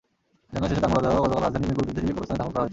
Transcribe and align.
জানাজা 0.53 0.69
শেষে 0.71 0.83
তাঁর 0.83 0.91
মরদেহ 0.93 1.13
গতকাল 1.23 1.41
রাজধানীর 1.45 1.67
মিরপুর 1.69 1.87
বুদ্ধিজীবী 1.87 2.13
কবরস্থানে 2.13 2.39
দাফন 2.39 2.51
করা 2.53 2.61
হয়েছে। 2.61 2.69